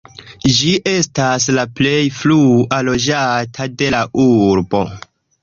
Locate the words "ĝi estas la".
0.59-1.65